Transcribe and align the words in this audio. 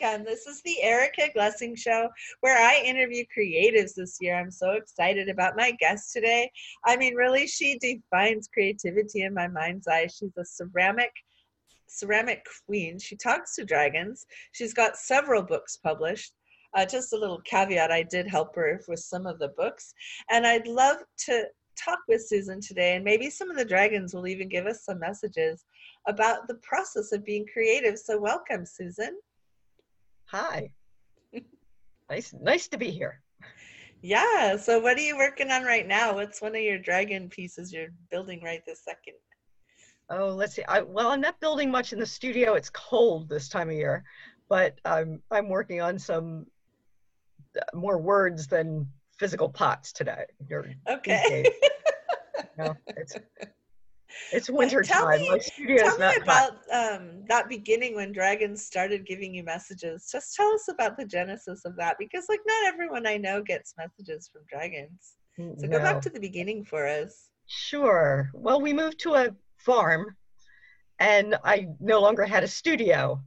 welcome. 0.00 0.24
This 0.24 0.46
is 0.46 0.62
the 0.62 0.80
Erica 0.82 1.28
Glessing 1.36 1.76
Show 1.76 2.08
where 2.40 2.56
I 2.56 2.82
interview 2.82 3.24
creatives 3.36 3.94
this 3.94 4.16
year. 4.20 4.38
I'm 4.38 4.50
so 4.50 4.70
excited 4.70 5.28
about 5.28 5.56
my 5.56 5.72
guest 5.72 6.12
today. 6.12 6.50
I 6.86 6.96
mean, 6.96 7.14
really, 7.14 7.46
she 7.46 7.78
defines 7.78 8.48
creativity 8.52 9.22
in 9.22 9.34
my 9.34 9.48
mind's 9.48 9.86
eye. 9.88 10.06
She's 10.06 10.36
a 10.38 10.44
ceramic 10.44 11.10
ceramic 11.88 12.46
queen. 12.64 12.98
She 12.98 13.16
talks 13.16 13.54
to 13.56 13.64
dragons. 13.64 14.24
She's 14.52 14.72
got 14.72 14.96
several 14.96 15.42
books 15.42 15.76
published. 15.76 16.32
Uh, 16.74 16.86
just 16.86 17.12
a 17.12 17.18
little 17.18 17.40
caveat 17.42 17.90
I 17.92 18.02
did 18.02 18.26
help 18.26 18.54
her 18.56 18.80
with 18.88 19.00
some 19.00 19.26
of 19.26 19.38
the 19.38 19.52
books. 19.58 19.92
And 20.30 20.46
I'd 20.46 20.68
love 20.68 20.98
to 21.26 21.44
talk 21.76 21.98
with 22.08 22.26
Susan 22.26 22.60
today, 22.62 22.94
and 22.96 23.04
maybe 23.04 23.28
some 23.28 23.50
of 23.50 23.58
the 23.58 23.64
dragons 23.64 24.14
will 24.14 24.26
even 24.26 24.48
give 24.48 24.66
us 24.66 24.84
some 24.84 25.00
messages 25.00 25.66
about 26.08 26.48
the 26.48 26.54
process 26.62 27.12
of 27.12 27.26
being 27.26 27.46
creative. 27.52 27.98
So, 27.98 28.18
welcome, 28.18 28.64
Susan. 28.64 29.18
Hi. 30.32 30.72
nice, 32.08 32.32
nice 32.40 32.66
to 32.68 32.78
be 32.78 32.90
here. 32.90 33.20
Yeah. 34.00 34.56
So, 34.56 34.80
what 34.80 34.96
are 34.96 35.02
you 35.02 35.18
working 35.18 35.50
on 35.50 35.62
right 35.62 35.86
now? 35.86 36.14
What's 36.14 36.40
one 36.40 36.56
of 36.56 36.62
your 36.62 36.78
dragon 36.78 37.28
pieces 37.28 37.70
you're 37.70 37.90
building 38.10 38.42
right 38.42 38.62
this 38.66 38.82
second? 38.82 39.18
Oh, 40.08 40.28
let's 40.28 40.54
see. 40.54 40.64
I, 40.64 40.80
well, 40.80 41.08
I'm 41.08 41.20
not 41.20 41.38
building 41.40 41.70
much 41.70 41.92
in 41.92 41.98
the 41.98 42.06
studio. 42.06 42.54
It's 42.54 42.70
cold 42.70 43.28
this 43.28 43.50
time 43.50 43.68
of 43.68 43.74
year, 43.74 44.04
but 44.48 44.78
I'm 44.86 45.20
I'm 45.30 45.50
working 45.50 45.82
on 45.82 45.98
some 45.98 46.46
uh, 47.54 47.60
more 47.76 47.98
words 47.98 48.46
than 48.46 48.88
physical 49.18 49.50
pots 49.50 49.92
today. 49.92 50.24
okay. 50.88 51.44
no, 52.56 52.74
it's 52.96 53.16
it's 54.32 54.50
winter 54.50 54.82
tell 54.82 55.04
time. 55.04 55.20
Me, 55.20 55.30
My 55.30 55.38
studio 55.38 55.82
tell 55.84 55.98
me 55.98 56.16
about 56.22 56.52
um, 56.72 57.24
that 57.28 57.48
beginning 57.48 57.94
when 57.94 58.12
dragons 58.12 58.64
started 58.64 59.06
giving 59.06 59.34
you 59.34 59.42
messages. 59.44 60.08
Just 60.10 60.34
tell 60.34 60.52
us 60.52 60.68
about 60.68 60.96
the 60.96 61.04
genesis 61.04 61.64
of 61.64 61.76
that, 61.76 61.96
because 61.98 62.26
like 62.28 62.40
not 62.46 62.72
everyone 62.72 63.06
I 63.06 63.16
know 63.16 63.42
gets 63.42 63.74
messages 63.76 64.28
from 64.32 64.42
dragons. 64.48 65.16
So 65.38 65.66
no. 65.66 65.78
go 65.78 65.78
back 65.78 66.00
to 66.02 66.10
the 66.10 66.20
beginning 66.20 66.62
for 66.62 66.86
us. 66.86 67.30
Sure. 67.46 68.30
Well, 68.34 68.60
we 68.60 68.72
moved 68.72 69.00
to 69.00 69.14
a 69.14 69.34
farm, 69.58 70.14
and 70.98 71.36
I 71.44 71.68
no 71.80 72.00
longer 72.00 72.24
had 72.24 72.44
a 72.44 72.48
studio. 72.48 73.20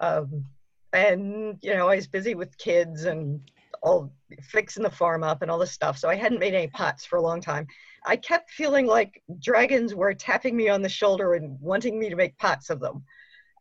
Um, 0.00 0.44
and 0.92 1.58
you 1.62 1.74
know, 1.74 1.88
I 1.88 1.96
was 1.96 2.06
busy 2.06 2.34
with 2.34 2.56
kids 2.58 3.04
and 3.04 3.40
all 3.82 4.12
fixing 4.42 4.82
the 4.82 4.90
farm 4.90 5.22
up 5.22 5.42
and 5.42 5.50
all 5.50 5.58
this 5.58 5.72
stuff. 5.72 5.98
So 5.98 6.08
I 6.08 6.16
hadn't 6.16 6.40
made 6.40 6.54
any 6.54 6.68
pots 6.68 7.04
for 7.04 7.16
a 7.16 7.22
long 7.22 7.40
time. 7.40 7.66
I 8.06 8.16
kept 8.16 8.50
feeling 8.50 8.86
like 8.86 9.22
dragons 9.40 9.94
were 9.94 10.14
tapping 10.14 10.56
me 10.56 10.68
on 10.68 10.82
the 10.82 10.88
shoulder 10.88 11.34
and 11.34 11.60
wanting 11.60 11.98
me 11.98 12.08
to 12.08 12.16
make 12.16 12.38
pots 12.38 12.70
of 12.70 12.80
them. 12.80 13.04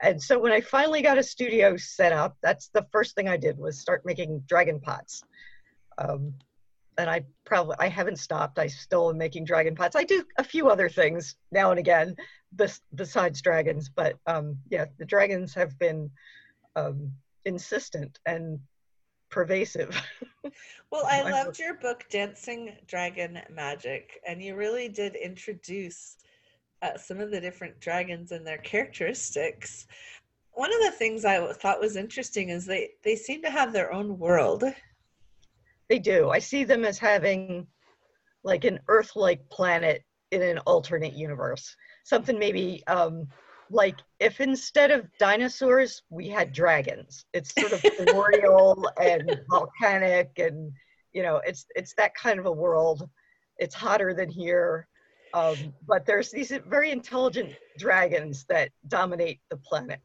And 0.02 0.22
so 0.22 0.38
when 0.38 0.52
I 0.52 0.62
finally 0.62 1.02
got 1.02 1.18
a 1.18 1.24
studio 1.24 1.76
set 1.76 2.12
up, 2.12 2.38
that's 2.44 2.70
the 2.70 2.86
first 2.92 3.16
thing 3.16 3.28
I 3.28 3.38
did 3.38 3.58
was 3.58 3.80
start 3.80 4.06
making 4.06 4.44
dragon 4.48 4.80
pots. 4.80 5.24
Um, 5.98 6.34
and 7.00 7.10
I 7.10 7.26
probably 7.46 7.76
I 7.80 7.88
haven't 7.88 8.18
stopped. 8.20 8.60
I 8.60 8.68
still 8.68 9.10
am 9.10 9.18
making 9.18 9.46
dragon 9.46 9.76
pots. 9.76 9.96
I 9.96 10.04
do 10.04 10.24
a 10.38 10.44
few 10.44 10.70
other 10.70 10.90
things 10.90 11.36
now 11.52 11.72
and 11.72 11.80
again, 11.80 12.16
bes- 12.54 12.82
besides 12.96 13.42
dragons. 13.42 13.90
But 13.90 14.18
um, 14.26 14.58
yeah, 14.70 14.86
the 14.98 15.06
dragons 15.06 15.54
have 15.54 15.78
been 15.80 16.10
um, 16.76 17.12
insistent 17.46 18.20
and 18.26 18.60
pervasive. 19.30 19.96
well, 20.92 21.06
I 21.06 21.30
loved 21.30 21.60
your 21.60 21.76
book, 21.76 22.06
Dancing 22.10 22.76
Dragon 22.88 23.40
Magic, 23.50 24.20
and 24.28 24.42
you 24.42 24.56
really 24.56 24.90
did 24.90 25.16
introduce 25.16 26.18
uh, 26.82 26.98
some 26.98 27.20
of 27.20 27.32
the 27.32 27.42
different 27.42 27.80
dragons 27.80 28.32
and 28.32 28.46
their 28.46 28.60
characteristics. 28.60 29.88
One 30.54 30.74
of 30.74 30.80
the 30.82 30.92
things 30.92 31.26
I 31.26 31.54
thought 31.54 31.80
was 31.80 31.96
interesting 31.96 32.50
is 32.50 32.66
they, 32.66 32.92
they 33.04 33.16
seem 33.16 33.42
to 33.44 33.50
have 33.50 33.74
their 33.74 33.94
own 33.94 34.18
world. 34.18 34.64
They 35.90 36.00
do. 36.00 36.30
I 36.30 36.40
see 36.40 36.64
them 36.64 36.84
as 36.84 36.98
having 36.98 37.68
like 38.44 38.64
an 38.64 38.80
Earth 38.88 39.16
like 39.16 39.48
planet 39.50 40.04
in 40.32 40.42
an 40.42 40.58
alternate 40.60 41.14
universe. 41.14 41.76
Something 42.04 42.40
maybe 42.40 42.84
um, 42.88 43.28
like 43.70 43.98
if 44.20 44.40
instead 44.40 44.92
of 44.92 45.06
dinosaurs 45.20 46.04
we 46.10 46.30
had 46.30 46.54
dragons. 46.54 47.26
It's 47.34 47.54
sort 47.54 47.74
of 47.74 47.82
primordial 47.98 48.90
and 49.02 49.40
volcanic 49.50 50.32
and 50.38 50.72
you 51.14 51.24
know 51.24 51.42
it's 51.46 51.66
it's 51.76 51.94
that 51.98 52.16
kind 52.16 52.40
of 52.40 52.46
a 52.46 52.52
world. 52.52 53.10
It's 53.58 53.76
hotter 53.76 54.14
than 54.14 54.30
here. 54.30 54.88
Um, 55.34 55.74
but 55.88 56.06
there's 56.06 56.32
these 56.32 56.54
very 56.68 56.92
intelligent 56.92 57.54
dragons 57.78 58.46
that 58.50 58.70
dominate 58.88 59.40
the 59.50 59.58
planet. 59.58 60.00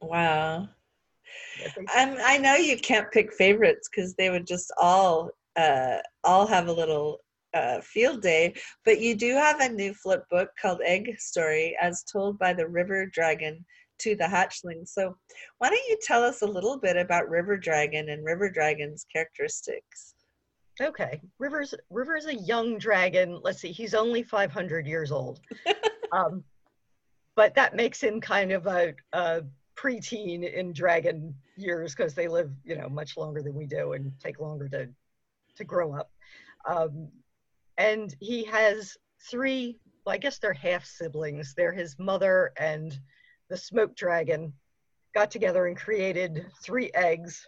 Wow. 0.00 0.68
I'm, 1.94 2.16
i 2.22 2.36
know 2.36 2.56
you 2.56 2.76
can't 2.76 3.10
pick 3.10 3.32
favorites 3.32 3.88
because 3.88 4.14
they 4.14 4.28
would 4.28 4.46
just 4.46 4.70
all 4.78 5.30
uh, 5.56 5.98
all 6.24 6.46
have 6.46 6.68
a 6.68 6.72
little 6.72 7.20
uh, 7.54 7.80
field 7.80 8.22
day, 8.22 8.54
but 8.84 9.00
you 9.00 9.14
do 9.14 9.34
have 9.34 9.60
a 9.60 9.68
new 9.68 9.94
flip 9.94 10.24
book 10.30 10.50
called 10.60 10.80
Egg 10.84 11.18
Story, 11.18 11.76
as 11.80 12.04
told 12.04 12.38
by 12.38 12.52
the 12.52 12.66
River 12.66 13.06
Dragon 13.06 13.64
to 13.98 14.16
the 14.16 14.24
Hatchling. 14.24 14.86
So, 14.86 15.16
why 15.58 15.68
don't 15.68 15.88
you 15.88 15.98
tell 16.02 16.22
us 16.22 16.42
a 16.42 16.46
little 16.46 16.78
bit 16.78 16.96
about 16.96 17.28
River 17.28 17.56
Dragon 17.56 18.08
and 18.08 18.24
River 18.24 18.50
Dragon's 18.50 19.06
characteristics? 19.12 20.14
Okay, 20.80 21.20
River's 21.38 21.74
River's 21.90 22.26
a 22.26 22.34
young 22.34 22.78
dragon. 22.78 23.40
Let's 23.42 23.60
see, 23.60 23.72
he's 23.72 23.94
only 23.94 24.22
500 24.22 24.86
years 24.86 25.12
old, 25.12 25.40
um, 26.12 26.42
but 27.36 27.54
that 27.54 27.76
makes 27.76 28.02
him 28.02 28.20
kind 28.20 28.52
of 28.52 28.66
a, 28.66 28.94
a 29.12 29.42
preteen 29.76 30.50
in 30.50 30.72
dragon 30.72 31.34
years 31.56 31.94
because 31.94 32.14
they 32.14 32.28
live, 32.28 32.50
you 32.64 32.76
know, 32.76 32.88
much 32.88 33.16
longer 33.16 33.42
than 33.42 33.54
we 33.54 33.66
do 33.66 33.92
and 33.92 34.12
take 34.20 34.40
longer 34.40 34.68
to 34.68 34.88
to 35.56 35.64
grow 35.64 35.94
up. 35.94 36.10
Um, 36.66 37.08
and 37.78 38.14
he 38.20 38.44
has 38.44 38.96
three 39.30 39.78
well, 40.04 40.14
i 40.14 40.18
guess 40.18 40.38
they're 40.38 40.52
half 40.52 40.84
siblings. 40.84 41.54
They're 41.54 41.72
his 41.72 41.98
mother 41.98 42.52
and 42.58 42.98
the 43.48 43.56
smoke 43.56 43.94
dragon 43.94 44.52
got 45.14 45.30
together 45.30 45.66
and 45.66 45.76
created 45.76 46.46
three 46.62 46.90
eggs 46.94 47.46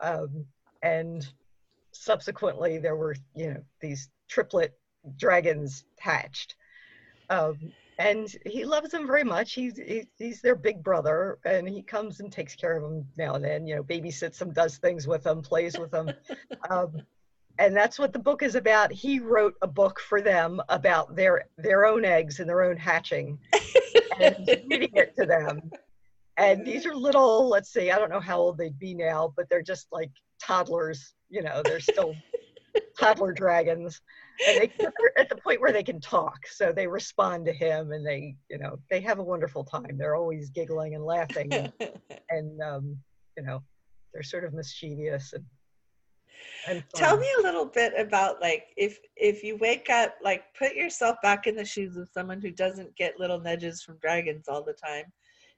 um, 0.00 0.44
and 0.82 1.26
subsequently 1.92 2.78
there 2.78 2.96
were 2.96 3.16
you 3.34 3.54
know 3.54 3.62
these 3.80 4.10
triplet 4.28 4.72
dragons 5.16 5.84
hatched. 5.98 6.56
Um, 7.30 7.72
and 7.98 8.34
he 8.44 8.64
loves 8.64 8.90
them 8.90 9.06
very 9.06 9.22
much. 9.22 9.52
He's, 9.52 9.78
he's 10.18 10.40
their 10.40 10.56
big 10.56 10.82
brother 10.82 11.38
and 11.44 11.68
he 11.68 11.80
comes 11.80 12.18
and 12.18 12.30
takes 12.30 12.56
care 12.56 12.76
of 12.76 12.82
them 12.82 13.06
now 13.16 13.34
and 13.34 13.44
then 13.44 13.66
you 13.66 13.76
know 13.76 13.84
babysits 13.84 14.38
them 14.38 14.52
does 14.52 14.78
things 14.78 15.06
with 15.06 15.22
them 15.22 15.42
plays 15.42 15.78
with 15.78 15.90
them. 15.90 16.10
Um, 16.70 17.02
and 17.58 17.76
that's 17.76 17.98
what 17.98 18.12
the 18.12 18.18
book 18.18 18.42
is 18.42 18.54
about. 18.54 18.92
He 18.92 19.20
wrote 19.20 19.54
a 19.62 19.66
book 19.66 20.00
for 20.00 20.20
them 20.20 20.60
about 20.68 21.14
their 21.14 21.46
their 21.56 21.86
own 21.86 22.04
eggs 22.04 22.40
and 22.40 22.48
their 22.48 22.62
own 22.62 22.76
hatching, 22.76 23.38
and 24.20 24.36
reading 24.68 24.94
it 24.94 25.14
to 25.16 25.26
them. 25.26 25.70
And 26.36 26.66
these 26.66 26.84
are 26.84 26.94
little, 26.94 27.48
let's 27.48 27.72
see, 27.72 27.92
I 27.92 27.98
don't 27.98 28.10
know 28.10 28.20
how 28.20 28.38
old 28.38 28.58
they'd 28.58 28.78
be 28.78 28.92
now, 28.92 29.32
but 29.36 29.48
they're 29.48 29.62
just 29.62 29.86
like 29.92 30.10
toddlers. 30.42 31.14
You 31.30 31.42
know, 31.42 31.62
they're 31.64 31.78
still 31.78 32.14
toddler 32.98 33.32
dragons, 33.32 34.00
and 34.48 34.62
they, 34.62 34.84
are 34.84 35.12
at 35.16 35.28
the 35.28 35.36
point 35.36 35.60
where 35.60 35.72
they 35.72 35.84
can 35.84 36.00
talk, 36.00 36.46
so 36.48 36.72
they 36.72 36.88
respond 36.88 37.44
to 37.46 37.52
him, 37.52 37.92
and 37.92 38.04
they, 38.04 38.34
you 38.50 38.58
know, 38.58 38.78
they 38.90 39.00
have 39.00 39.20
a 39.20 39.24
wonderful 39.24 39.62
time. 39.64 39.96
They're 39.96 40.16
always 40.16 40.50
giggling 40.50 40.96
and 40.96 41.04
laughing, 41.04 41.52
and, 41.52 41.72
and 42.30 42.60
um, 42.60 42.98
you 43.36 43.44
know, 43.44 43.62
they're 44.12 44.24
sort 44.24 44.44
of 44.44 44.54
mischievous 44.54 45.32
and 45.32 45.44
Tell 46.94 47.16
me 47.16 47.26
a 47.38 47.42
little 47.42 47.66
bit 47.66 47.92
about 47.98 48.40
like 48.40 48.68
if 48.76 48.98
if 49.16 49.42
you 49.42 49.56
wake 49.56 49.90
up 49.90 50.14
like 50.22 50.44
put 50.58 50.74
yourself 50.74 51.16
back 51.22 51.46
in 51.46 51.56
the 51.56 51.64
shoes 51.64 51.96
of 51.96 52.08
someone 52.12 52.40
who 52.40 52.50
doesn't 52.50 52.96
get 52.96 53.18
little 53.18 53.40
nudges 53.40 53.82
from 53.82 53.98
dragons 53.98 54.48
all 54.48 54.62
the 54.62 54.72
time 54.72 55.04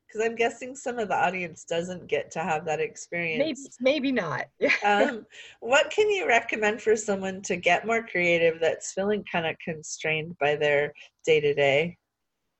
because 0.06 0.24
I'm 0.24 0.36
guessing 0.36 0.74
some 0.74 0.98
of 0.98 1.08
the 1.08 1.16
audience 1.16 1.64
doesn't 1.64 2.06
get 2.06 2.30
to 2.32 2.40
have 2.40 2.64
that 2.66 2.80
experience. 2.80 3.78
Maybe 3.80 4.10
maybe 4.10 4.12
not. 4.12 4.46
um, 4.84 5.26
what 5.60 5.90
can 5.90 6.08
you 6.10 6.26
recommend 6.26 6.80
for 6.80 6.96
someone 6.96 7.42
to 7.42 7.56
get 7.56 7.86
more 7.86 8.06
creative 8.06 8.60
that's 8.60 8.92
feeling 8.92 9.24
kind 9.30 9.46
of 9.46 9.56
constrained 9.58 10.36
by 10.38 10.56
their 10.56 10.92
day 11.24 11.40
to 11.40 11.54
day? 11.54 11.96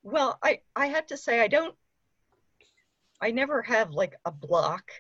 Well, 0.03 0.39
I 0.43 0.61
I 0.75 0.87
have 0.87 1.07
to 1.07 1.17
say 1.17 1.41
I 1.41 1.49
don't. 1.49 1.75
I 3.21 3.31
never 3.31 3.62
have 3.62 3.91
like 3.93 4.15
a 4.25 4.31
block 4.31 4.91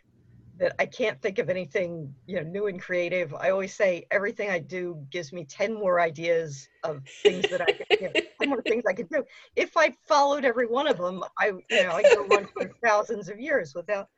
that 0.58 0.74
I 0.78 0.86
can't 0.86 1.20
think 1.20 1.38
of 1.38 1.50
anything 1.50 2.14
you 2.26 2.36
know 2.36 2.42
new 2.42 2.66
and 2.66 2.80
creative. 2.80 3.34
I 3.34 3.50
always 3.50 3.74
say 3.74 4.06
everything 4.10 4.50
I 4.50 4.58
do 4.58 5.04
gives 5.10 5.32
me 5.32 5.44
ten 5.44 5.74
more 5.74 6.00
ideas 6.00 6.68
of 6.82 7.02
things 7.22 7.48
that 7.50 7.60
I 7.60 7.66
could, 7.66 7.86
you 8.00 8.06
know, 8.08 8.12
ten 8.40 8.48
more 8.48 8.62
things 8.62 8.84
I 8.88 8.92
could 8.94 9.08
do. 9.08 9.24
If 9.54 9.76
I 9.76 9.94
followed 10.06 10.44
every 10.44 10.66
one 10.66 10.86
of 10.86 10.96
them, 10.98 11.22
I 11.38 11.48
you 11.48 11.82
know 11.82 11.92
I 11.92 12.02
could 12.02 12.30
run 12.30 12.46
for 12.46 12.70
thousands 12.84 13.28
of 13.28 13.38
years 13.38 13.74
without. 13.74 14.08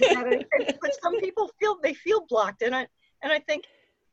without 0.00 0.26
anything. 0.26 0.74
But 0.80 0.94
some 1.02 1.18
people 1.20 1.50
feel 1.58 1.78
they 1.82 1.94
feel 1.94 2.26
blocked, 2.28 2.62
and 2.62 2.74
I 2.74 2.86
and 3.22 3.32
I 3.32 3.38
think. 3.40 3.64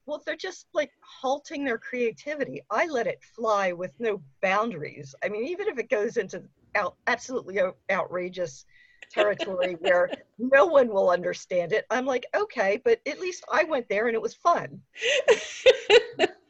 Well, 0.06 0.24
they're 0.26 0.36
just 0.36 0.66
like 0.74 0.90
halting 1.02 1.64
their 1.64 1.78
creativity. 1.78 2.64
I 2.72 2.88
let 2.88 3.06
it 3.06 3.20
fly 3.36 3.74
with 3.74 3.92
no 4.00 4.24
boundaries. 4.42 5.14
I 5.24 5.30
mean, 5.30 5.46
even 5.46 5.68
if 5.68 5.78
it 5.78 5.88
goes 5.88 6.18
into 6.18 6.42
out, 6.74 6.96
absolutely 7.06 7.60
outrageous 7.92 8.66
territory 9.10 9.76
where 9.80 10.10
no 10.38 10.66
one 10.66 10.90
will 10.90 11.10
understand 11.10 11.74
it. 11.74 11.86
I'm 11.90 12.06
like, 12.06 12.26
okay, 12.36 12.82
but 12.84 13.00
at 13.08 13.20
least 13.20 13.44
I 13.52 13.64
went 13.64 13.88
there 13.90 14.08
and 14.08 14.16
it 14.16 14.22
was 14.22 14.36
fun. 14.36 14.82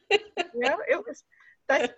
yeah, 0.10 0.76
it 0.88 1.04
was. 1.06 1.24
I 1.70 1.90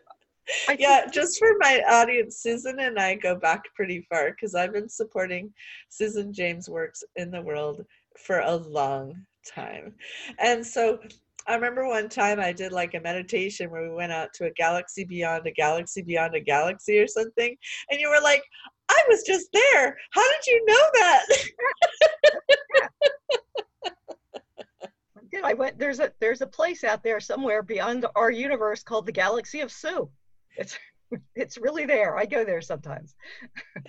yeah, 0.78 1.06
just 1.12 1.40
for 1.40 1.56
my 1.60 1.81
audience, 1.90 2.38
Susan 2.38 2.80
and 2.80 3.00
I 3.00 3.16
go 3.16 3.36
back 3.36 3.63
pretty 3.75 4.06
far 4.10 4.31
because 4.31 4.56
I've 4.56 4.74
been 4.74 4.90
supporting 4.90 5.54
Susan 5.90 6.34
James' 6.34 6.69
works 6.69 7.04
in 7.16 7.31
the 7.31 7.42
world 7.42 7.86
for 8.18 8.40
a 8.40 8.56
long 8.56 9.13
time. 9.46 9.96
And 10.40 10.66
so 10.66 11.00
I 11.48 11.56
remember 11.56 11.88
one 11.88 12.10
time 12.10 12.40
I 12.40 12.52
did 12.52 12.72
like 12.72 12.94
a 12.94 13.00
meditation 13.00 13.72
where 13.72 13.90
we 13.90 13.96
went 13.96 14.12
out 14.12 14.34
to 14.36 14.46
a 14.46 14.52
galaxy 14.52 15.06
beyond 15.06 15.48
a 15.48 15.52
galaxy 15.52 16.02
beyond 16.02 16.36
a 16.36 16.40
galaxy 16.40 17.00
or 17.00 17.08
something. 17.08 17.56
And 17.90 18.00
you 18.00 18.10
were 18.10 18.22
like, 18.22 18.44
I 18.91 19.03
was 19.07 19.23
just 19.23 19.47
there. 19.53 19.97
How 20.11 20.21
did 20.21 20.47
you 20.47 20.65
know 20.65 20.89
that? 20.93 21.25
I 25.43 25.53
went 25.53 25.79
there's 25.79 25.99
a 25.99 26.11
there's 26.19 26.41
a 26.41 26.47
place 26.47 26.83
out 26.83 27.03
there 27.03 27.19
somewhere 27.19 27.63
beyond 27.63 28.05
our 28.15 28.29
universe 28.29 28.83
called 28.83 29.05
the 29.05 29.13
Galaxy 29.13 29.61
of 29.61 29.71
Sue. 29.71 30.09
It's 30.57 30.77
it's 31.35 31.57
really 31.57 31.85
there. 31.85 32.17
I 32.17 32.25
go 32.25 32.43
there 32.43 32.61
sometimes. 32.61 33.15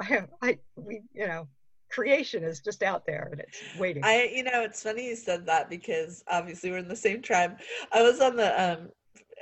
I 0.00 0.04
have 0.04 0.28
I 0.42 0.58
we 0.76 1.02
you 1.14 1.26
know 1.26 1.48
creation 1.90 2.42
is 2.42 2.60
just 2.60 2.82
out 2.82 3.06
there 3.06 3.28
and 3.30 3.40
it's 3.40 3.62
waiting. 3.78 4.02
I, 4.04 4.30
you 4.34 4.42
know, 4.42 4.62
it's 4.62 4.82
funny 4.82 5.08
you 5.08 5.16
said 5.16 5.46
that 5.46 5.70
because 5.70 6.24
obviously 6.28 6.70
we're 6.70 6.78
in 6.78 6.88
the 6.88 6.96
same 6.96 7.22
tribe. 7.22 7.58
I 7.92 8.02
was 8.02 8.20
on 8.20 8.36
the 8.36 8.60
um 8.60 8.88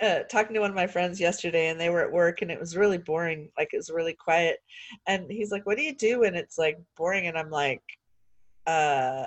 uh, 0.02 0.20
talking 0.30 0.54
to 0.54 0.60
one 0.60 0.70
of 0.70 0.76
my 0.76 0.86
friends 0.86 1.20
yesterday 1.20 1.68
and 1.68 1.80
they 1.80 1.88
were 1.88 2.02
at 2.02 2.12
work 2.12 2.42
and 2.42 2.50
it 2.50 2.58
was 2.58 2.76
really 2.76 2.98
boring 2.98 3.48
like 3.56 3.68
it 3.72 3.76
was 3.76 3.90
really 3.90 4.12
quiet 4.12 4.58
and 5.06 5.30
he's 5.30 5.50
like 5.50 5.64
what 5.66 5.76
do 5.76 5.84
you 5.84 5.94
do 5.94 6.20
when 6.20 6.34
it's 6.34 6.58
like 6.58 6.78
boring 6.96 7.26
and 7.26 7.38
i'm 7.38 7.50
like 7.50 7.82
uh 8.66 9.26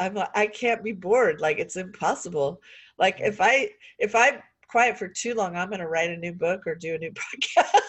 i'm 0.00 0.14
like 0.14 0.28
i 0.34 0.46
can't 0.46 0.84
be 0.84 0.92
bored 0.92 1.40
like 1.40 1.58
it's 1.58 1.76
impossible 1.76 2.60
like 2.98 3.18
if 3.20 3.40
i 3.40 3.68
if 3.98 4.14
i'm 4.14 4.40
quiet 4.70 4.98
for 4.98 5.08
too 5.08 5.34
long 5.34 5.56
i'm 5.56 5.68
going 5.68 5.80
to 5.80 5.88
write 5.88 6.10
a 6.10 6.16
new 6.16 6.32
book 6.32 6.66
or 6.66 6.74
do 6.74 6.94
a 6.94 6.98
new 6.98 7.12
podcast 7.44 7.80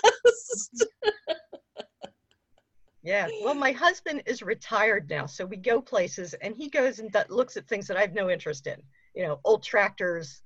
Yeah. 3.01 3.27
Well, 3.43 3.55
my 3.55 3.71
husband 3.71 4.23
is 4.25 4.41
retired 4.41 5.09
now, 5.09 5.25
so 5.25 5.45
we 5.45 5.57
go 5.57 5.81
places, 5.81 6.33
and 6.41 6.55
he 6.55 6.69
goes 6.69 6.99
and 6.99 7.15
looks 7.29 7.55
at 7.57 7.67
things 7.67 7.87
that 7.87 7.97
I 7.97 8.01
have 8.01 8.13
no 8.13 8.29
interest 8.29 8.67
in. 8.67 8.75
You 9.15 9.23
know, 9.23 9.39
old 9.45 9.63
tractors. 9.63 10.41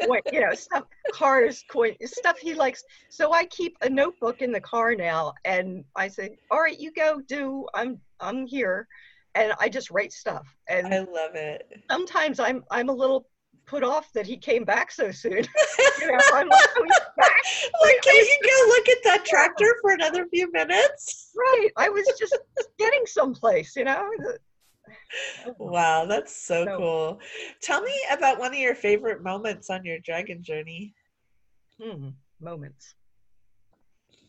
You 0.00 0.08
know, 0.08 0.20
you 0.32 0.40
know 0.40 0.54
stuff, 0.54 0.84
cars, 1.12 1.64
coin, 1.68 1.94
stuff 2.04 2.38
he 2.38 2.54
likes. 2.54 2.84
So 3.08 3.32
I 3.32 3.46
keep 3.46 3.76
a 3.80 3.88
notebook 3.88 4.42
in 4.42 4.52
the 4.52 4.60
car 4.60 4.94
now, 4.94 5.32
and 5.44 5.84
I 5.96 6.08
say, 6.08 6.36
"All 6.50 6.60
right, 6.60 6.78
you 6.78 6.92
go 6.92 7.20
do. 7.26 7.66
I'm 7.74 8.00
I'm 8.20 8.46
here." 8.46 8.86
and 9.34 9.52
I 9.58 9.68
just 9.68 9.90
write 9.90 10.12
stuff. 10.12 10.46
And 10.68 10.86
I 10.92 10.98
love 10.98 11.34
it. 11.34 11.80
Sometimes 11.90 12.40
I'm 12.40 12.64
I'm 12.70 12.88
a 12.88 12.92
little 12.92 13.26
put 13.66 13.82
off 13.82 14.12
that 14.12 14.26
he 14.26 14.36
came 14.36 14.64
back 14.64 14.90
so 14.90 15.10
soon. 15.10 15.32
you 16.00 16.06
know, 16.06 16.18
I'm 16.32 16.48
like, 16.48 16.60
oh, 16.76 16.84
he's 16.84 17.00
back. 17.16 17.32
like, 17.82 18.02
can 18.02 18.14
you 18.14 18.38
go 18.42 18.68
look 18.68 18.88
at 18.88 18.98
that 19.04 19.24
tractor 19.24 19.74
for 19.80 19.92
another 19.92 20.26
few 20.26 20.50
minutes? 20.52 21.30
Right. 21.36 21.70
I 21.76 21.88
was 21.88 22.06
just 22.18 22.36
getting 22.78 23.02
someplace, 23.06 23.74
you 23.76 23.84
know. 23.84 24.08
Wow, 25.58 26.04
that's 26.06 26.34
so 26.34 26.64
no. 26.66 26.76
cool. 26.76 27.20
Tell 27.62 27.82
me 27.82 27.92
about 28.10 28.38
one 28.38 28.52
of 28.52 28.58
your 28.58 28.74
favorite 28.74 29.22
moments 29.22 29.70
on 29.70 29.84
your 29.84 29.98
dragon 29.98 30.42
journey. 30.42 30.94
Hmm, 31.80 32.10
moments. 32.40 32.94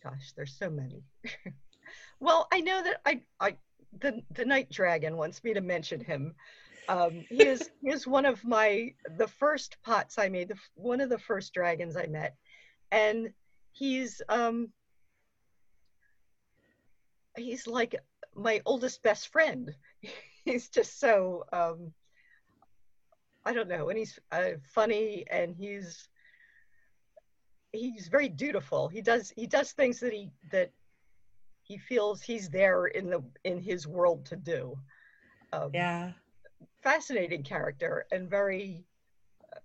Gosh, 0.03 0.33
there's 0.35 0.57
so 0.57 0.69
many. 0.69 1.03
well, 2.19 2.47
I 2.51 2.61
know 2.61 2.83
that 2.83 3.01
I, 3.05 3.21
I, 3.39 3.55
the 3.99 4.21
the 4.31 4.45
night 4.45 4.69
dragon 4.69 5.17
wants 5.17 5.43
me 5.43 5.53
to 5.53 5.61
mention 5.61 5.99
him 5.99 6.35
um, 6.87 7.25
he 7.29 7.45
is 7.45 7.69
he 7.81 7.89
is 7.91 8.07
one 8.07 8.25
of 8.25 8.43
my 8.43 8.93
the 9.17 9.27
first 9.27 9.77
pots 9.83 10.17
I 10.17 10.29
made, 10.29 10.49
the, 10.49 10.57
one 10.75 11.01
of 11.01 11.09
the 11.09 11.19
first 11.19 11.53
dragons 11.53 11.95
I 11.95 12.07
met, 12.07 12.35
and 12.91 13.31
he's 13.71 14.21
um, 14.29 14.69
he's 17.37 17.67
like 17.67 17.95
my 18.35 18.61
oldest 18.65 19.01
best 19.03 19.29
friend. 19.29 19.73
he's 20.45 20.69
just 20.69 20.99
so 20.99 21.45
um, 21.51 21.91
I 23.45 23.53
don't 23.53 23.67
know, 23.67 23.89
and 23.89 23.97
he's 23.97 24.19
uh, 24.31 24.51
funny 24.73 25.25
and 25.29 25.55
he's 25.55 26.07
he's 27.71 28.07
very 28.07 28.29
dutiful. 28.29 28.87
He 28.87 29.01
does 29.01 29.33
he 29.35 29.47
does 29.47 29.71
things 29.71 29.99
that 29.99 30.13
he 30.13 30.31
that 30.51 30.71
he 31.63 31.77
feels 31.77 32.21
he's 32.21 32.49
there 32.49 32.85
in 32.85 33.09
the 33.09 33.23
in 33.43 33.59
his 33.59 33.87
world 33.87 34.25
to 34.27 34.35
do. 34.35 34.77
Um, 35.51 35.71
yeah 35.73 36.11
fascinating 36.85 37.41
character 37.41 38.05
and 38.11 38.29
very, 38.29 38.85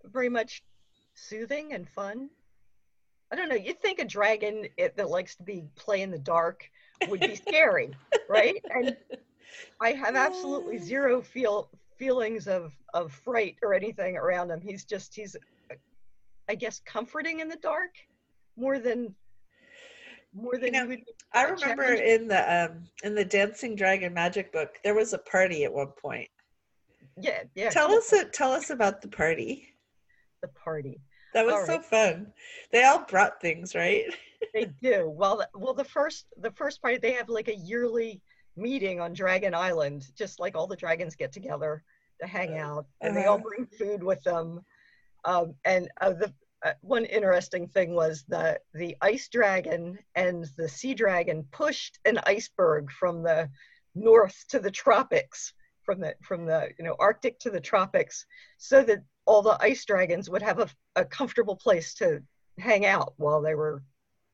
very 0.04 0.30
much 0.30 0.62
soothing 1.14 1.74
and 1.74 1.86
fun. 1.86 2.30
I 3.30 3.36
don't 3.36 3.50
know. 3.50 3.56
You'd 3.56 3.80
think 3.80 4.00
a 4.00 4.04
dragon 4.04 4.66
it, 4.78 4.96
that 4.96 5.10
likes 5.10 5.36
to 5.36 5.42
be 5.42 5.64
play 5.76 6.00
in 6.00 6.10
the 6.10 6.18
dark 6.18 6.68
would 7.08 7.20
be 7.20 7.36
scary, 7.46 7.90
right? 8.28 8.56
And 8.74 8.96
I 9.80 9.92
have 9.92 10.16
absolutely 10.16 10.78
zero 10.78 11.20
feel 11.20 11.70
feelings 11.98 12.48
of 12.48 12.72
of 12.94 13.12
fright 13.12 13.56
or 13.62 13.74
anything 13.74 14.16
around 14.16 14.50
him. 14.50 14.60
He's 14.60 14.84
just 14.84 15.14
he's, 15.14 15.36
I 16.48 16.54
guess, 16.54 16.80
comforting 16.84 17.40
in 17.40 17.48
the 17.48 17.56
dark 17.56 17.90
more 18.56 18.78
than 18.78 19.14
more 20.32 20.56
than 20.56 20.74
you 20.74 20.86
know, 20.86 20.96
I 21.34 21.44
remember 21.44 21.84
in 21.84 22.28
the 22.28 22.64
um 22.64 22.84
in 23.02 23.14
the 23.14 23.24
Dancing 23.24 23.74
Dragon 23.74 24.14
Magic 24.14 24.52
book 24.52 24.78
there 24.84 24.94
was 24.94 25.12
a 25.12 25.18
party 25.18 25.64
at 25.64 25.72
one 25.72 25.92
point 26.00 26.28
yeah, 27.20 27.42
yeah. 27.54 27.70
Tell 27.70 27.92
us 27.92 28.12
tell 28.32 28.52
us 28.52 28.70
about 28.70 29.02
the 29.02 29.08
party. 29.08 29.68
The 30.42 30.48
party. 30.48 31.00
That 31.34 31.46
was 31.46 31.54
all 31.54 31.66
so 31.66 31.76
right. 31.76 31.84
fun. 31.84 32.32
They 32.72 32.84
all 32.84 33.04
brought 33.08 33.40
things, 33.40 33.74
right? 33.74 34.04
they 34.54 34.66
do. 34.82 35.08
Well, 35.08 35.44
well, 35.54 35.74
the 35.74 35.84
first 35.84 36.26
the 36.40 36.50
first 36.52 36.80
party 36.82 36.98
they 36.98 37.12
have 37.12 37.28
like 37.28 37.48
a 37.48 37.54
yearly 37.54 38.20
meeting 38.56 39.00
on 39.00 39.12
Dragon 39.12 39.54
Island, 39.54 40.06
just 40.16 40.40
like 40.40 40.56
all 40.56 40.66
the 40.66 40.76
dragons 40.76 41.16
get 41.16 41.32
together 41.32 41.82
to 42.20 42.26
hang 42.26 42.58
out, 42.58 42.86
and 43.00 43.12
uh-huh. 43.12 43.20
they 43.20 43.26
all 43.26 43.36
uh-huh. 43.36 43.44
bring 43.48 43.66
food 43.66 44.02
with 44.02 44.22
them. 44.22 44.60
Um, 45.24 45.54
and 45.64 45.88
uh, 46.00 46.12
the 46.12 46.32
uh, 46.64 46.72
one 46.82 47.04
interesting 47.06 47.66
thing 47.66 47.94
was 47.94 48.24
that 48.28 48.62
the 48.74 48.96
ice 49.00 49.28
dragon 49.28 49.98
and 50.14 50.46
the 50.56 50.68
sea 50.68 50.94
dragon 50.94 51.46
pushed 51.52 51.98
an 52.04 52.18
iceberg 52.26 52.90
from 52.90 53.22
the 53.22 53.48
north 53.94 54.44
to 54.48 54.58
the 54.58 54.70
tropics 54.70 55.52
from 55.90 56.00
the 56.00 56.14
from 56.22 56.46
the 56.46 56.68
you 56.78 56.84
know 56.84 56.94
Arctic 57.00 57.40
to 57.40 57.50
the 57.50 57.60
tropics, 57.60 58.24
so 58.58 58.82
that 58.84 59.02
all 59.26 59.42
the 59.42 59.58
ice 59.60 59.84
dragons 59.84 60.30
would 60.30 60.42
have 60.42 60.60
a, 60.60 60.68
a 60.96 61.04
comfortable 61.04 61.56
place 61.56 61.94
to 61.94 62.22
hang 62.58 62.86
out 62.86 63.14
while 63.16 63.40
they 63.40 63.54
were 63.54 63.82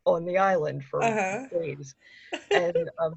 on 0.05 0.25
the 0.25 0.37
island 0.37 0.85
for 0.85 1.03
uh-huh. 1.03 1.47
days, 1.49 1.95
and 2.51 2.91
um, 2.99 3.15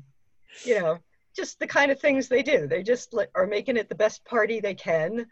you 0.63 0.79
know 0.79 0.97
just 1.35 1.59
the 1.59 1.67
kind 1.67 1.91
of 1.91 1.99
things 1.99 2.27
they 2.27 2.43
do. 2.43 2.67
They 2.67 2.83
just 2.83 3.15
are 3.35 3.47
making 3.47 3.77
it 3.77 3.87
the 3.87 3.95
best 3.95 4.25
party 4.25 4.59
they 4.59 4.73
can, 4.73 5.25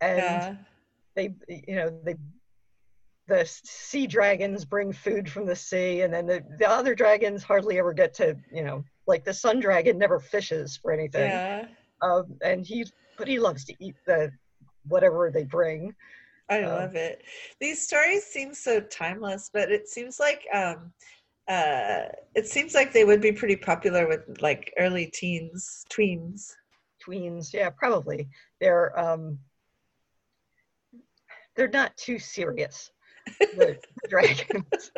and 0.00 0.18
yeah. 0.18 0.54
they 1.14 1.34
you 1.48 1.74
know 1.76 2.00
they 2.04 2.16
the 3.28 3.44
sea 3.46 4.08
dragons 4.08 4.64
bring 4.64 4.92
food 4.92 5.30
from 5.30 5.46
the 5.46 5.54
sea 5.54 6.00
and 6.00 6.12
then 6.12 6.26
the, 6.26 6.42
the 6.58 6.68
other 6.68 6.96
dragons 6.96 7.44
hardly 7.44 7.78
ever 7.78 7.92
get 7.92 8.12
to 8.12 8.36
you 8.52 8.64
know 8.64 8.82
like 9.06 9.24
the 9.24 9.32
sun 9.32 9.60
dragon 9.60 9.96
never 9.96 10.18
fishes 10.18 10.76
for 10.76 10.90
anything 10.90 11.30
yeah. 11.30 11.66
Um, 12.02 12.36
and 12.42 12.66
he, 12.66 12.86
but 13.18 13.28
he 13.28 13.38
loves 13.38 13.64
to 13.66 13.74
eat 13.78 13.96
the 14.06 14.30
whatever 14.86 15.30
they 15.30 15.44
bring. 15.44 15.94
I 16.48 16.62
um, 16.62 16.72
love 16.72 16.96
it. 16.96 17.22
These 17.60 17.82
stories 17.82 18.24
seem 18.24 18.54
so 18.54 18.80
timeless, 18.80 19.50
but 19.52 19.70
it 19.70 19.88
seems 19.88 20.18
like 20.18 20.46
um, 20.52 20.92
uh, 21.50 22.04
it 22.36 22.46
seems 22.46 22.74
like 22.74 22.92
they 22.92 23.04
would 23.04 23.20
be 23.20 23.32
pretty 23.32 23.56
popular 23.56 24.06
with 24.06 24.40
like 24.40 24.72
early 24.78 25.06
teens, 25.06 25.84
tweens. 25.90 26.52
Tweens, 27.04 27.52
yeah, 27.52 27.70
probably. 27.70 28.28
They're 28.60 28.96
um, 28.98 29.36
they're 31.56 31.68
not 31.68 31.96
too 31.96 32.20
serious. 32.20 32.92
the, 33.40 33.76
the 34.02 34.08
dragons. 34.08 34.92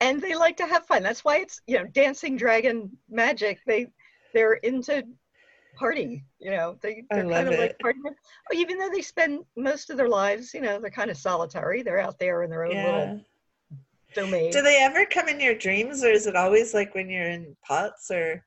and 0.00 0.20
they 0.20 0.34
like 0.34 0.56
to 0.56 0.66
have 0.66 0.86
fun. 0.86 1.02
That's 1.02 1.24
why 1.24 1.38
it's 1.38 1.60
you 1.66 1.78
know 1.78 1.84
dancing 1.92 2.38
dragon 2.38 2.90
magic. 3.10 3.58
They 3.66 3.88
they're 4.32 4.54
into 4.54 5.02
party. 5.76 6.24
You 6.38 6.52
know, 6.52 6.78
they, 6.80 7.04
they're 7.10 7.28
kind 7.28 7.48
of 7.48 7.58
like 7.58 7.78
party. 7.80 7.98
Even 8.54 8.78
though 8.78 8.90
they 8.90 9.02
spend 9.02 9.44
most 9.58 9.90
of 9.90 9.98
their 9.98 10.08
lives, 10.08 10.54
you 10.54 10.62
know, 10.62 10.80
they're 10.80 10.90
kind 10.90 11.10
of 11.10 11.18
solitary. 11.18 11.82
They're 11.82 12.00
out 12.00 12.18
there 12.18 12.44
in 12.44 12.50
their 12.50 12.64
own 12.64 12.72
yeah. 12.72 12.86
little 12.86 13.20
domain. 14.16 14.50
Do 14.50 14.62
they 14.62 14.82
ever 14.82 15.06
come 15.06 15.28
in 15.28 15.38
your 15.38 15.54
dreams, 15.54 16.02
or 16.02 16.08
is 16.08 16.26
it 16.26 16.34
always 16.34 16.74
like 16.74 16.94
when 16.94 17.08
you're 17.08 17.30
in 17.30 17.56
pots, 17.66 18.10
or? 18.10 18.44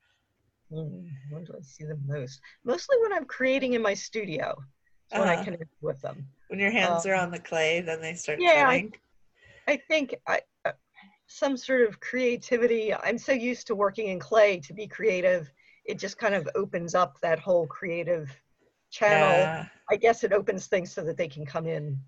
Mm, 0.72 1.08
when 1.32 1.44
do 1.46 1.54
I 1.58 1.62
see 1.62 1.86
them 1.86 2.04
most? 2.06 2.42
Mostly 2.66 2.98
when 3.02 3.14
I'm 3.14 3.26
creating 3.26 3.74
in 3.74 3.82
my 3.82 3.94
studio. 3.94 4.56
Uh-huh. 5.12 5.22
When 5.22 5.30
I 5.30 5.36
uh-huh. 5.36 5.44
connect 5.46 5.74
with 5.82 6.02
them. 6.02 6.28
When 6.50 6.60
your 6.60 6.72
hands 6.72 7.06
um, 7.06 7.12
are 7.12 7.16
on 7.16 7.32
the 7.32 7.40
clay, 7.40 7.82
then 7.82 8.02
they 8.02 8.14
start. 8.14 8.40
Yeah, 8.42 8.66
I, 8.68 8.90
I, 9.68 9.78
think 9.78 10.16
I. 10.28 10.42
Uh, 10.66 10.72
some 11.30 11.56
sort 11.56 11.88
of 11.88 12.00
creativity. 12.00 12.94
I'm 12.94 13.18
so 13.18 13.32
used 13.32 13.68
to 13.68 13.76
working 13.76 14.08
in 14.08 14.20
clay 14.20 14.60
to 14.62 14.74
be 14.74 14.88
creative. 14.88 15.52
It 15.86 16.00
just 16.00 16.18
kind 16.18 16.36
of 16.36 16.50
opens 16.56 16.96
up 16.96 17.20
that 17.22 17.40
whole 17.40 17.68
creative 17.68 18.36
channel. 18.92 19.30
Yeah. 19.30 19.66
I 19.92 19.96
guess 19.96 20.24
it 20.24 20.34
opens 20.34 20.68
things 20.68 20.92
so 20.92 21.04
that 21.04 21.18
they 21.18 21.28
can 21.28 21.46
come 21.46 21.68
in. 21.68 22.00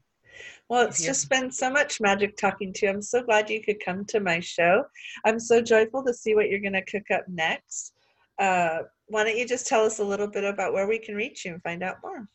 Well, 0.70 0.88
it's 0.88 1.04
just 1.04 1.30
been 1.30 1.52
so 1.52 1.70
much 1.70 2.00
magic 2.00 2.38
talking 2.38 2.72
to 2.74 2.86
you. 2.86 2.92
I'm 2.92 3.02
so 3.02 3.22
glad 3.22 3.50
you 3.50 3.62
could 3.62 3.84
come 3.84 4.06
to 4.06 4.20
my 4.20 4.40
show. 4.40 4.86
I'm 5.26 5.40
so 5.40 5.62
joyful 5.62 6.04
to 6.06 6.14
see 6.14 6.34
what 6.34 6.50
you're 6.50 6.62
going 6.62 6.74
to 6.74 6.86
cook 6.86 7.12
up 7.14 7.28
next. 7.28 7.94
Uh, 8.40 8.84
why 9.08 9.24
don't 9.24 9.38
you 9.38 9.46
just 9.46 9.68
tell 9.68 9.84
us 9.84 10.00
a 10.00 10.04
little 10.04 10.28
bit 10.28 10.46
about 10.46 10.72
where 10.72 10.88
we 10.88 10.98
can 10.98 11.16
reach 11.16 11.44
you 11.44 11.54
and 11.54 11.62
find 11.62 11.84
out 11.84 11.98
more? 12.02 12.28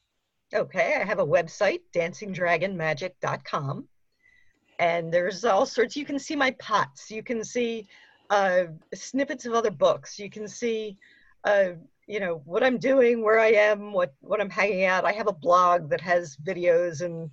Okay, 0.55 0.99
I 1.01 1.05
have 1.05 1.19
a 1.19 1.27
website, 1.27 1.81
dancingdragonmagic.com. 1.95 3.89
And 4.79 5.13
there's 5.13 5.45
all 5.45 5.65
sorts, 5.65 5.97
you 5.97 6.05
can 6.05 6.19
see 6.19 6.37
my 6.37 6.51
pots, 6.59 7.11
you 7.11 7.23
can 7.23 7.43
see 7.43 7.89
uh, 8.29 8.65
snippets 8.95 9.47
of 9.47 9.55
other 9.55 9.71
books, 9.71 10.19
you 10.19 10.29
can 10.29 10.47
see, 10.47 10.99
uh, 11.45 11.71
you 12.07 12.21
know, 12.21 12.43
what 12.45 12.63
I'm 12.63 12.77
doing, 12.77 13.25
where 13.25 13.41
I 13.41 13.53
am, 13.53 13.95
what, 13.95 14.13
what 14.21 14.43
I'm 14.43 14.51
hanging 14.51 14.85
out. 14.85 15.07
I 15.07 15.13
have 15.13 15.29
a 15.29 15.33
blog 15.33 15.89
that 15.89 16.03
has 16.03 16.37
videos 16.47 17.01
and, 17.01 17.31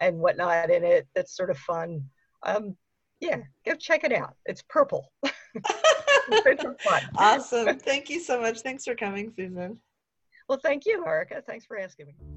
and 0.00 0.18
whatnot 0.18 0.70
in 0.70 0.84
it 0.84 1.06
that's 1.14 1.36
sort 1.36 1.50
of 1.50 1.58
fun. 1.58 2.02
Um, 2.42 2.76
yeah, 3.20 3.40
go 3.64 3.74
check 3.74 4.04
it 4.04 4.12
out. 4.12 4.34
It's 4.44 4.62
purple. 4.68 5.10
it's. 6.30 6.64
Awesome. 7.16 7.78
Thank 7.78 8.10
you 8.10 8.20
so 8.20 8.40
much. 8.40 8.60
Thanks 8.60 8.84
for 8.84 8.94
coming, 8.94 9.32
Susan. 9.34 9.78
Well, 10.48 10.60
thank 10.62 10.84
you, 10.86 11.04
Erica. 11.06 11.42
Thanks 11.46 11.64
for 11.64 11.78
asking 11.78 12.06
me. 12.06 12.35